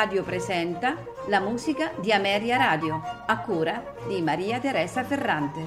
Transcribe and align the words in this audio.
Radio 0.00 0.22
presenta 0.22 0.96
la 1.28 1.40
musica 1.40 1.92
di 2.00 2.10
Ameria 2.10 2.56
Radio, 2.56 3.02
a 3.26 3.38
cura 3.42 3.94
di 4.08 4.22
Maria 4.22 4.58
Teresa 4.58 5.04
Ferrante. 5.04 5.60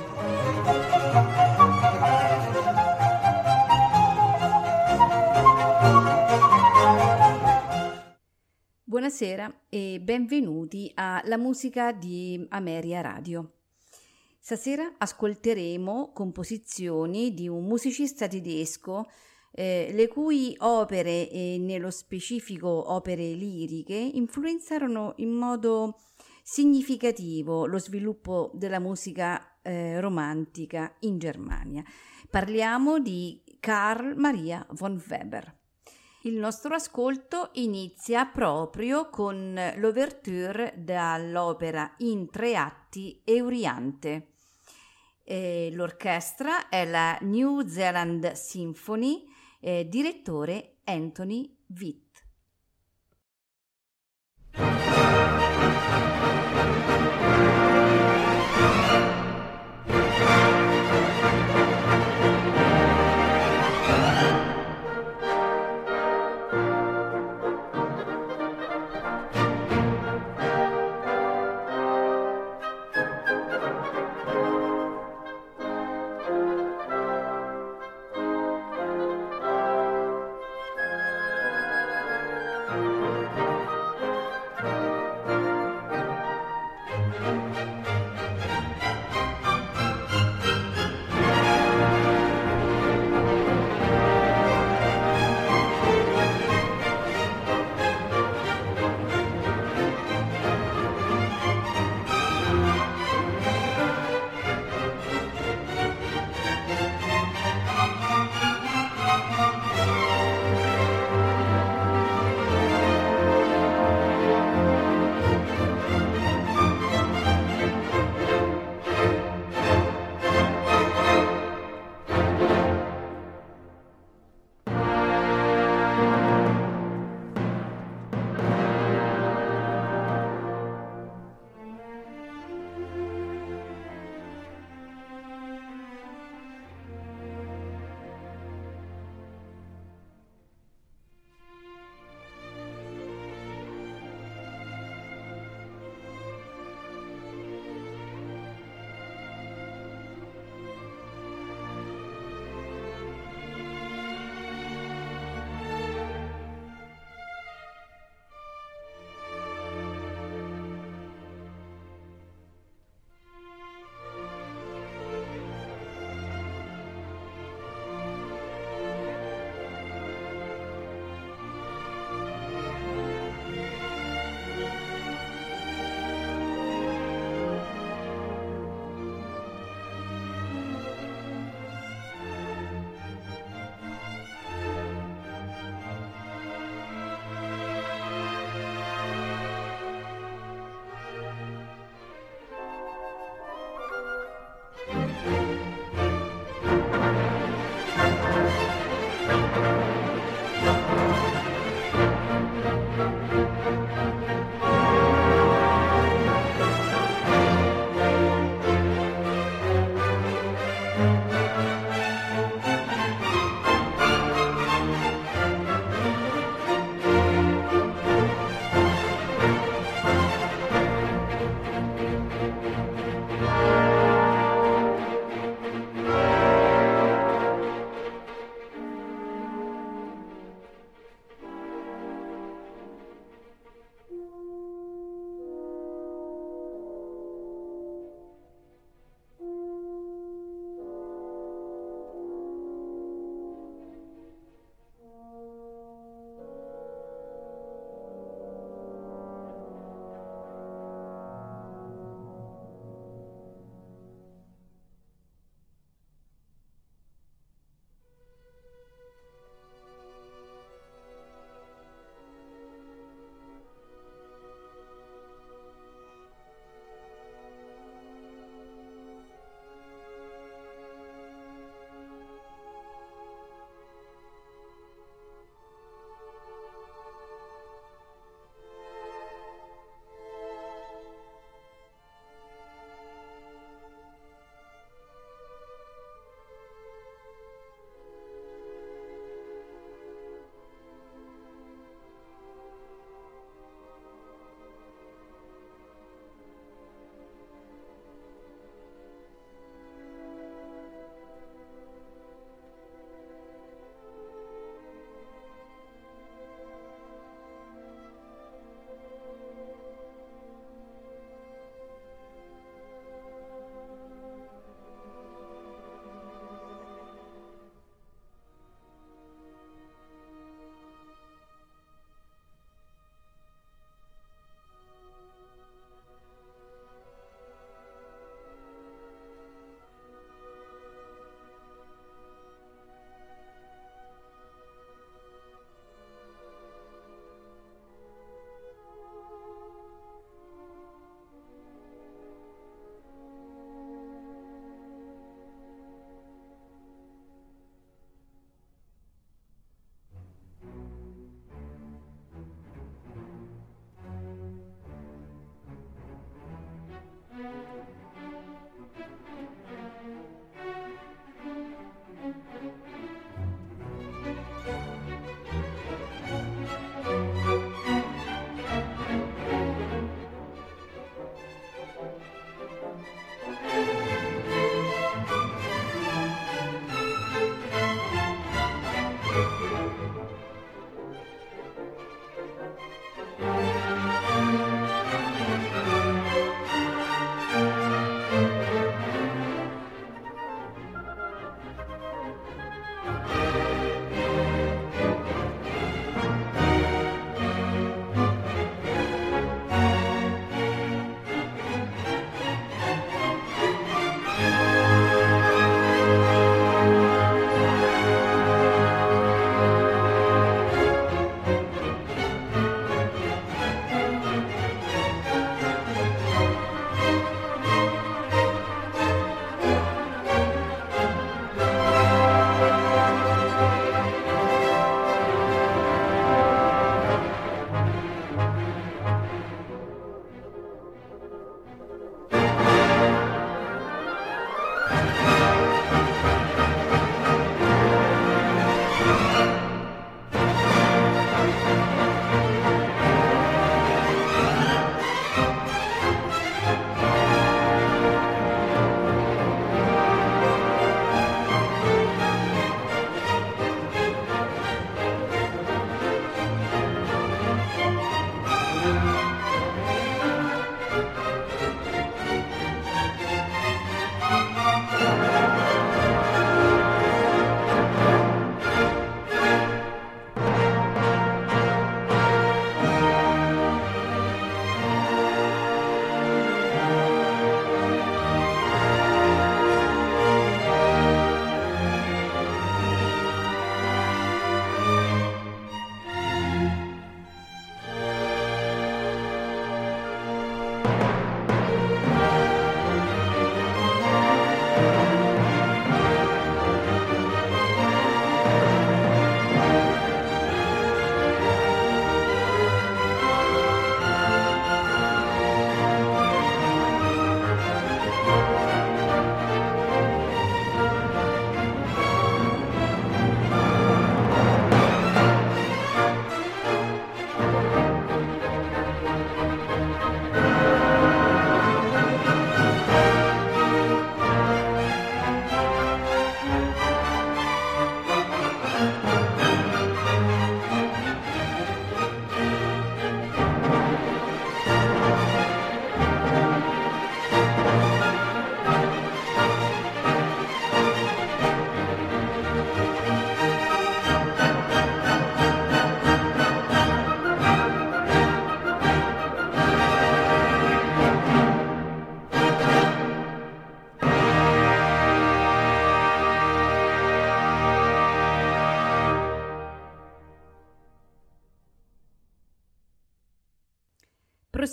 Buonasera 8.84 9.66
e 9.70 10.00
benvenuti 10.02 10.90
alla 10.96 11.38
musica 11.38 11.92
di 11.92 12.44
Ameria 12.50 13.02
Radio. 13.02 13.52
Stasera 14.40 14.96
ascolteremo 14.98 16.12
composizioni 16.12 17.36
di 17.36 17.48
un 17.48 17.66
musicista 17.66 18.28
tedesco 18.28 19.06
eh, 19.56 19.92
le 19.94 20.08
cui 20.08 20.56
opere, 20.60 21.30
e 21.30 21.58
nello 21.60 21.92
specifico 21.92 22.92
opere 22.92 23.34
liriche, 23.34 23.94
influenzarono 23.96 25.14
in 25.18 25.30
modo 25.30 26.00
significativo 26.42 27.66
lo 27.68 27.78
sviluppo 27.78 28.52
della 28.54 28.80
musica 28.80 29.60
eh, 29.62 30.00
romantica 30.02 30.96
in 31.02 31.20
Germania. 31.20 31.84
Parliamo 32.30 33.00
di 33.00 33.42
Karl 33.60 34.16
Maria 34.16 34.66
von 34.72 35.02
Weber. 35.08 35.62
Il 36.24 36.38
nostro 36.38 36.74
ascolto 36.74 37.50
inizia 37.54 38.26
proprio 38.26 39.10
con 39.10 39.60
l'ouverture 39.78 40.74
dall'opera 40.78 41.94
in 41.98 42.30
tre 42.30 42.56
atti 42.56 43.22
Euriante. 43.24 44.30
Eh, 45.24 45.70
l'orchestra 45.74 46.70
è 46.70 46.86
la 46.86 47.18
New 47.22 47.66
Zealand 47.68 48.32
Symphony 48.32 49.32
eh, 49.64 49.88
direttore 49.88 50.80
Anthony 50.84 51.50
Witt. 51.68 52.03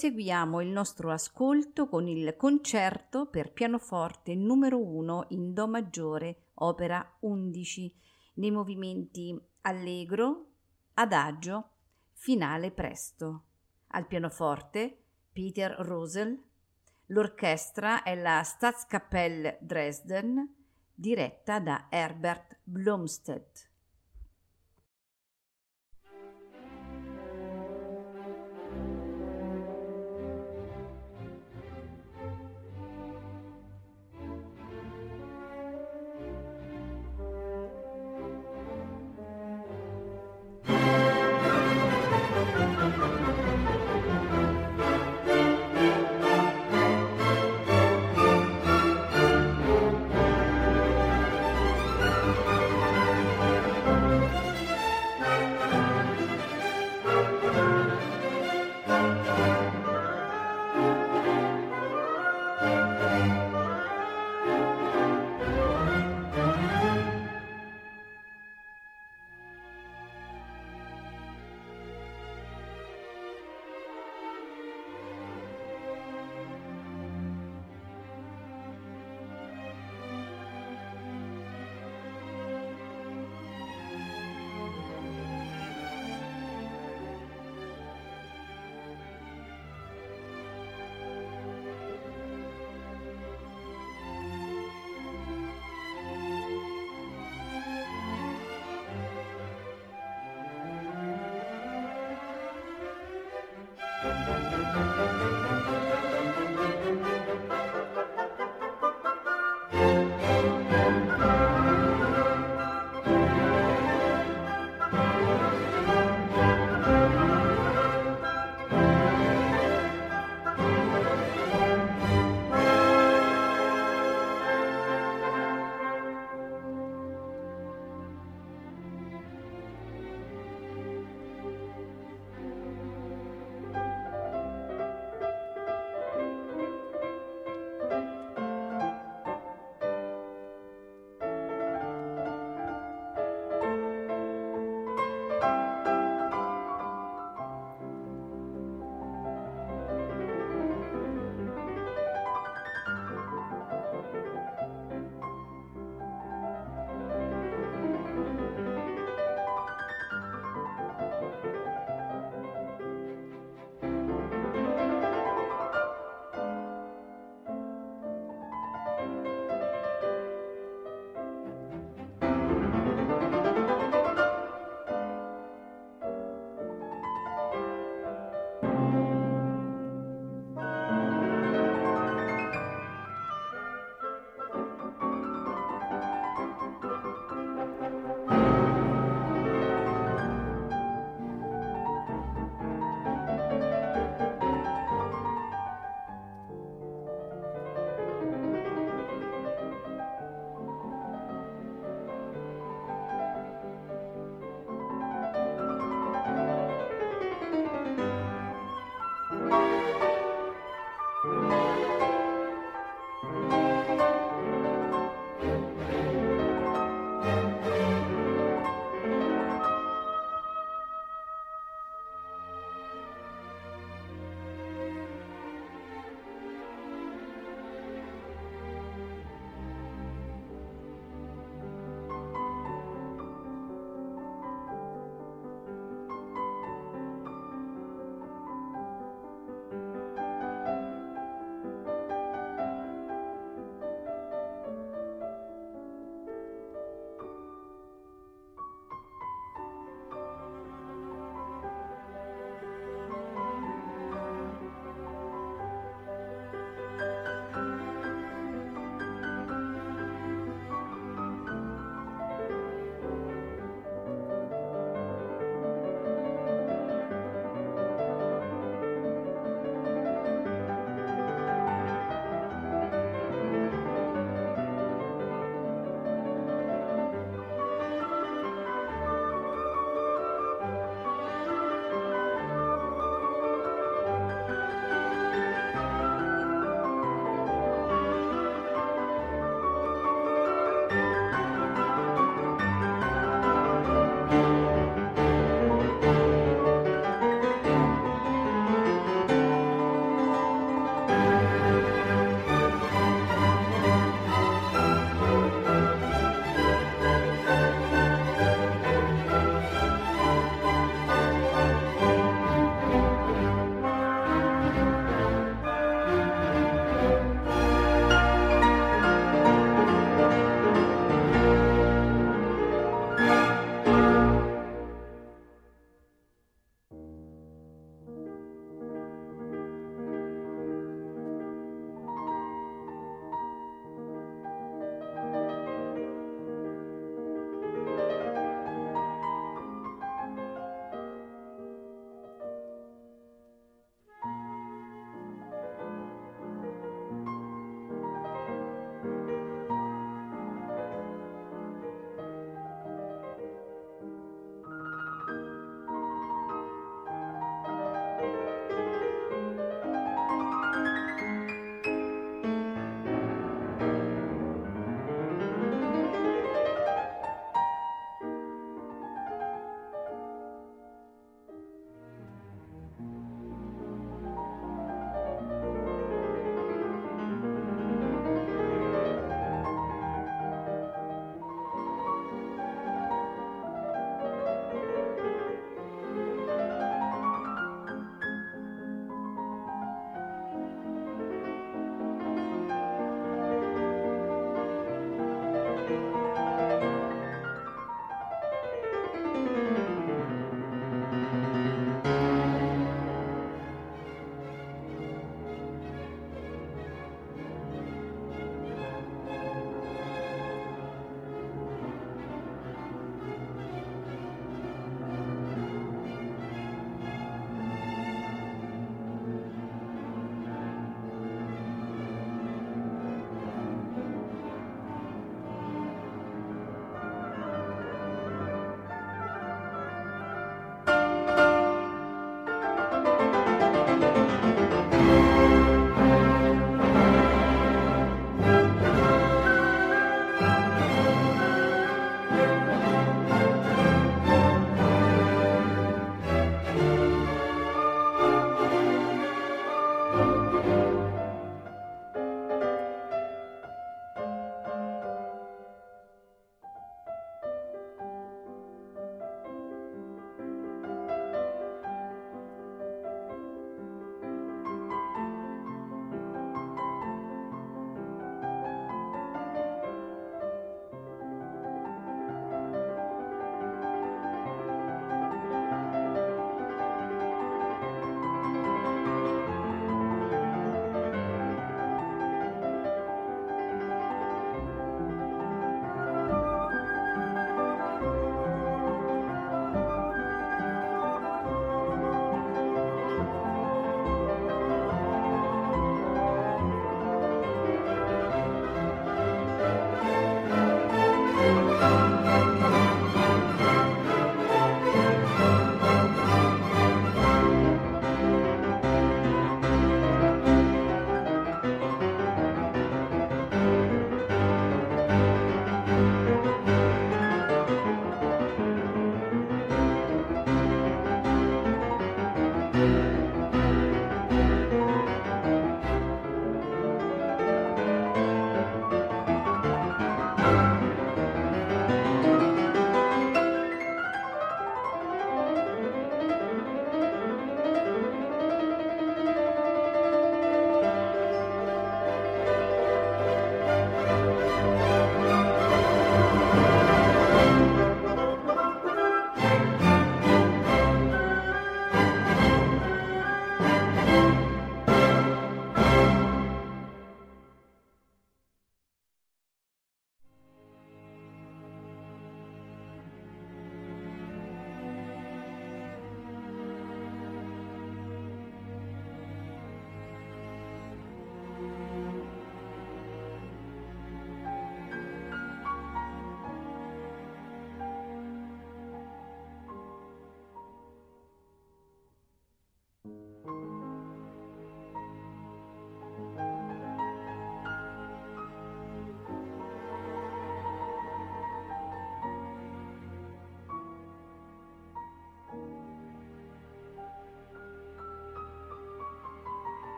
Proseguiamo 0.00 0.62
il 0.62 0.68
nostro 0.68 1.10
ascolto 1.10 1.86
con 1.86 2.08
il 2.08 2.34
concerto 2.34 3.26
per 3.26 3.52
pianoforte 3.52 4.34
numero 4.34 4.82
1 4.82 5.26
in 5.28 5.52
Do 5.52 5.68
maggiore, 5.68 6.52
opera 6.54 7.18
11, 7.20 7.94
nei 8.36 8.50
movimenti 8.50 9.38
allegro, 9.60 10.52
adagio, 10.94 11.72
finale 12.14 12.70
presto. 12.70 13.44
Al 13.88 14.06
pianoforte 14.06 15.02
Peter 15.34 15.72
Rosel. 15.80 16.44
L'orchestra 17.08 18.02
è 18.02 18.14
la 18.14 18.42
Staatskapelle 18.42 19.58
Dresden, 19.60 20.50
diretta 20.94 21.60
da 21.60 21.88
Herbert 21.90 22.58
Blomstedt. 22.64 23.69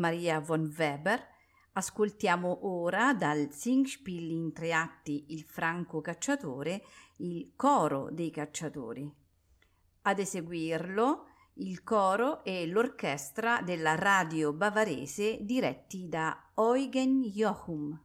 Maria 0.00 0.40
von 0.40 0.74
Weber, 0.76 1.24
ascoltiamo 1.74 2.66
ora 2.66 3.14
dal 3.14 3.52
Singspiel 3.52 4.30
in 4.30 4.52
tre 4.52 4.72
atti 4.72 5.26
Il 5.28 5.44
Franco 5.44 6.00
Cacciatore, 6.00 6.82
il 7.18 7.52
coro 7.54 8.08
dei 8.10 8.30
cacciatori. 8.30 9.08
Ad 10.02 10.18
eseguirlo 10.18 11.26
il 11.54 11.84
coro 11.84 12.42
e 12.42 12.66
l'orchestra 12.66 13.60
della 13.60 13.94
radio 13.94 14.52
bavarese 14.52 15.38
diretti 15.42 16.08
da 16.08 16.50
Eugen 16.54 17.22
Jochum. 17.22 18.00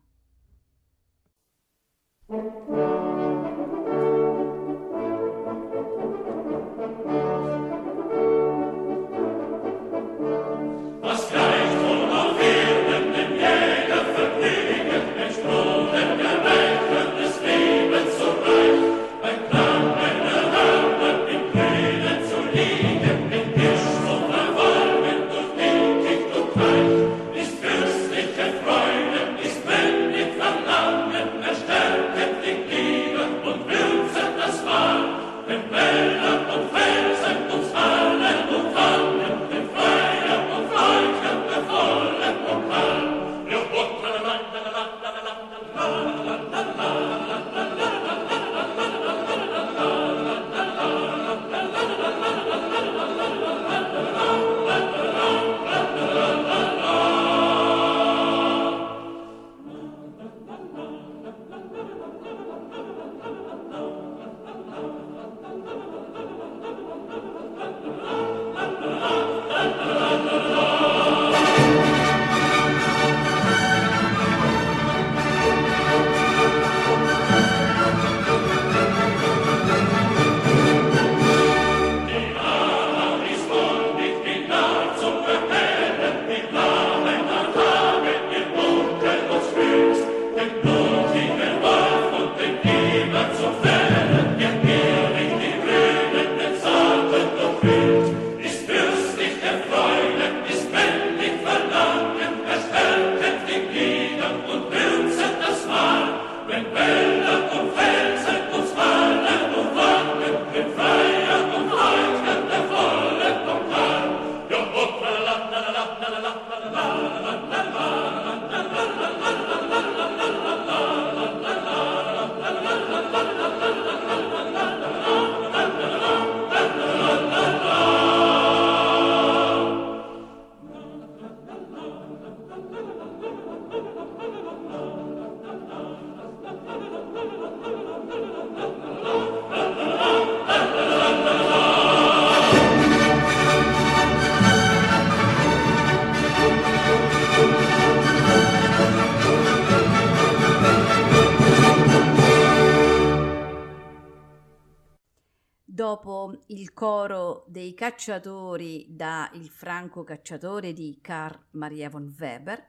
Cacciatori 157.95 158.88
da 158.89 159.29
Il 159.36 159.47
Franco 159.47 160.03
cacciatore 160.03 160.73
di 160.73 160.99
Carl 161.01 161.39
Maria 161.51 161.89
von 161.89 162.13
Weber, 162.19 162.62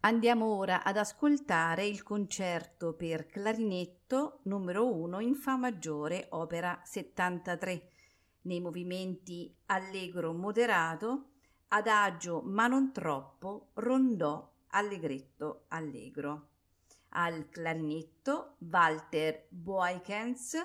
andiamo 0.00 0.56
ora 0.56 0.82
ad 0.82 0.96
ascoltare 0.96 1.86
il 1.86 2.02
concerto 2.02 2.94
per 2.94 3.28
clarinetto 3.28 4.40
numero 4.42 4.92
1 4.92 5.20
in 5.20 5.36
Fa 5.36 5.54
maggiore, 5.54 6.26
opera 6.30 6.80
73, 6.82 7.90
nei 8.42 8.60
movimenti 8.60 9.54
allegro 9.66 10.32
moderato, 10.32 11.26
adagio 11.68 12.42
ma 12.42 12.66
non 12.66 12.90
troppo, 12.90 13.68
rondò, 13.74 14.52
allegretto, 14.70 15.66
allegro. 15.68 16.48
Al 17.10 17.48
clarinetto 17.48 18.56
Walter 18.58 19.46
Boykens, 19.48 20.56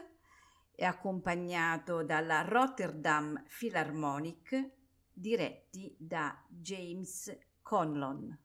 è 0.77 0.85
accompagnato 0.85 2.03
dalla 2.03 2.43
Rotterdam 2.43 3.43
Philharmonic 3.47 4.69
diretti 5.11 5.95
da 5.97 6.39
James 6.47 7.35
Conlon. 7.63 8.37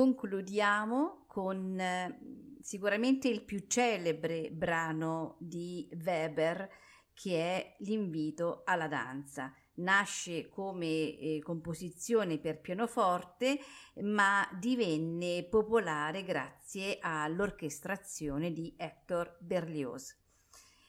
Concludiamo 0.00 1.24
con 1.26 1.78
eh, 1.78 2.56
sicuramente 2.62 3.28
il 3.28 3.42
più 3.42 3.66
celebre 3.66 4.50
brano 4.50 5.36
di 5.38 5.86
Weber 5.92 6.70
che 7.12 7.36
è 7.36 7.76
l'invito 7.80 8.62
alla 8.64 8.88
danza. 8.88 9.54
nasce 9.74 10.48
come 10.48 10.86
eh, 10.86 11.40
composizione 11.42 12.38
per 12.38 12.60
pianoforte, 12.60 13.58
ma 14.02 14.48
divenne 14.58 15.44
popolare 15.44 16.22
grazie 16.22 16.96
all'orchestrazione 16.98 18.52
di 18.52 18.74
Hector 18.78 19.36
Berlioz. 19.38 20.16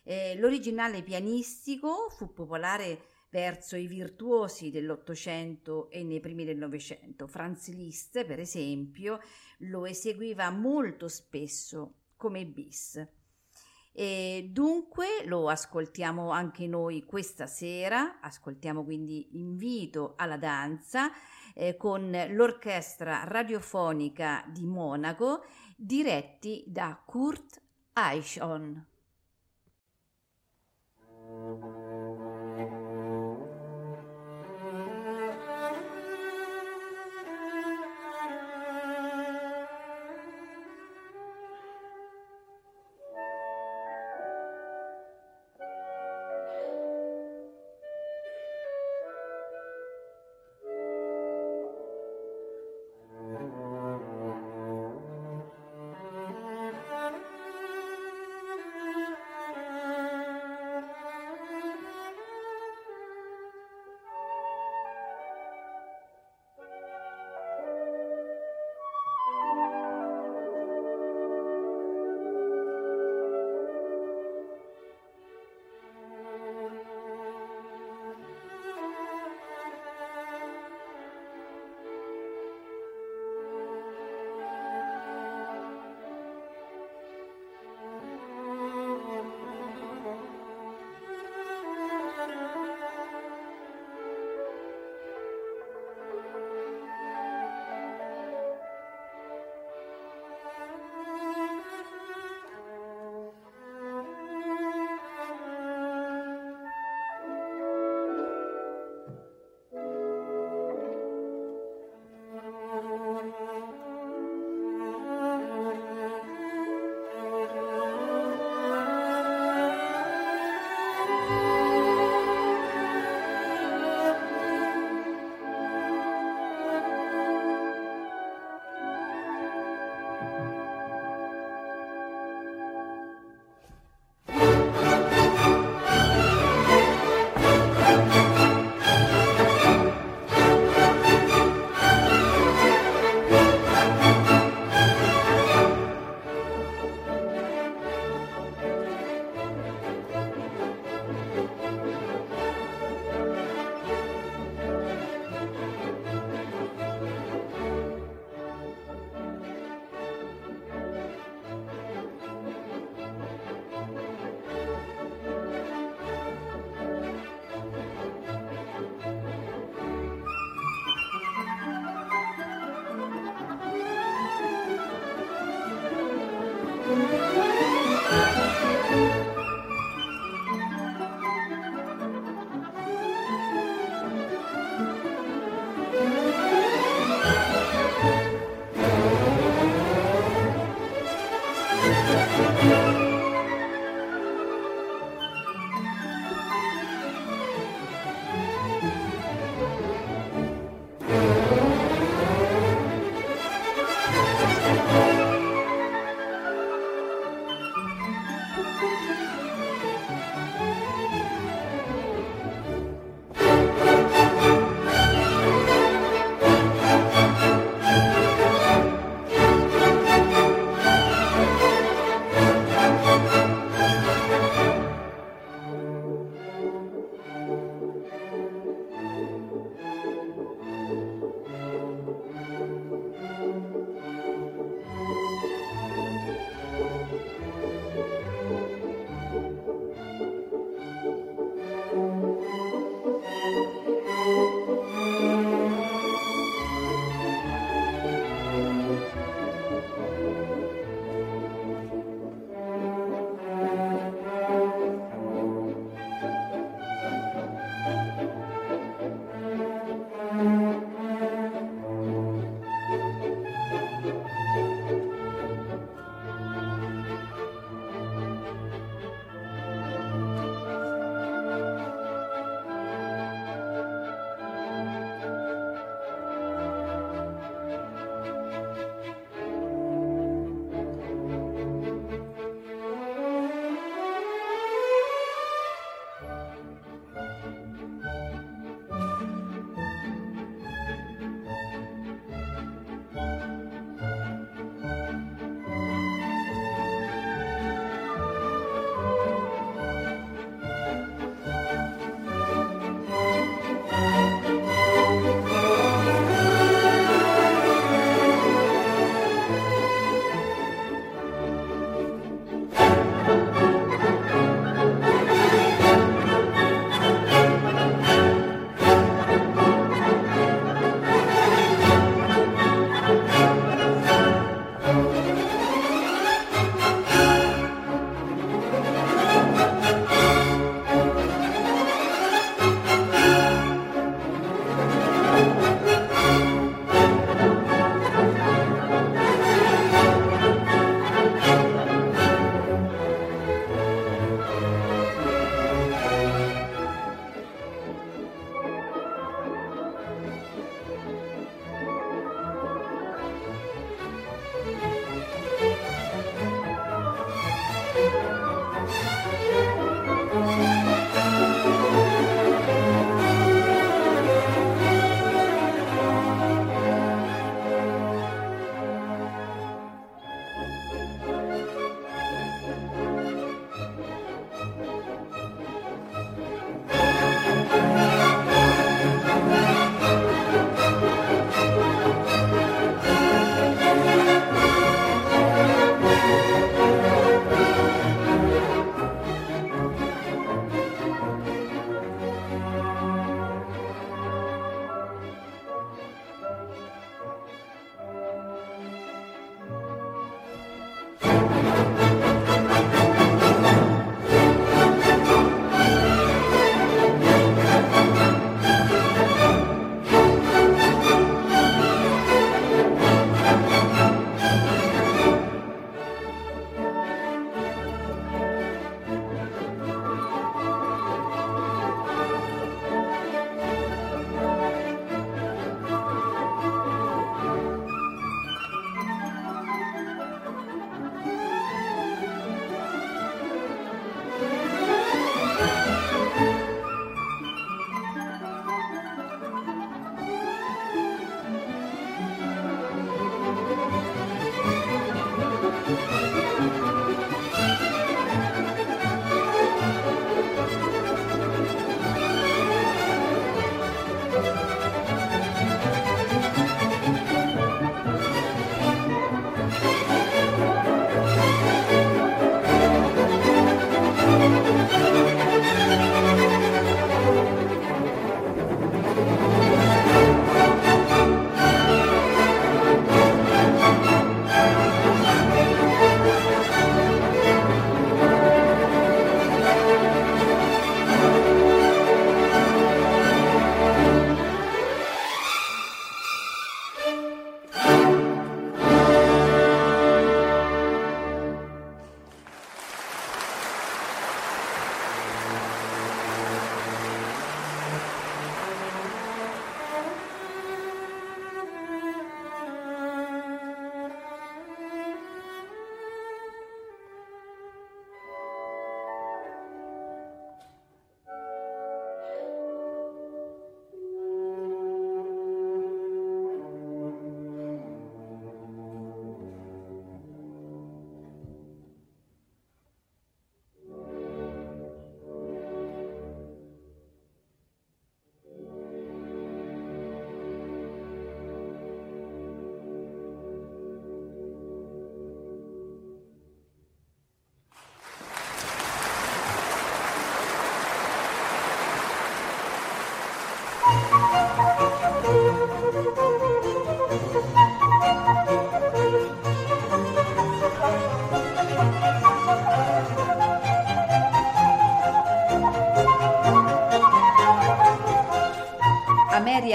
Eh, 0.04 0.36
l'originale 0.38 1.04
pianistico 1.04 2.10
fu 2.10 2.32
popolare 2.32 3.11
verso 3.32 3.78
i 3.78 3.88
virtuosi 3.88 4.70
dell'Ottocento 4.70 5.90
e 5.90 6.04
nei 6.04 6.20
primi 6.20 6.46
del 6.46 6.58
Novecento. 6.58 7.28
Franz 7.28 7.70
Liszt, 7.70 8.24
per 8.26 8.40
esempio, 8.40 9.20
lo 9.60 9.86
eseguiva 9.86 10.50
molto 10.52 11.08
spesso 11.08 11.94
come 12.18 12.46
bis. 12.46 13.08
E 13.94 14.50
dunque 14.52 15.26
lo 15.26 15.50
ascoltiamo 15.50 16.30
anche 16.30 16.68
noi 16.68 17.04
questa 17.04 17.48
sera, 17.48 18.20
ascoltiamo 18.22 18.84
quindi 18.84 19.38
invito 19.38 20.14
alla 20.16 20.38
danza 20.38 21.12
eh, 21.54 21.76
con 21.76 22.10
l'orchestra 22.30 23.24
radiofonica 23.26 24.46
di 24.48 24.66
Monaco 24.66 25.44
diretti 25.76 26.64
da 26.68 27.02
Kurt 27.06 27.62
Eichhorn. 27.94 28.88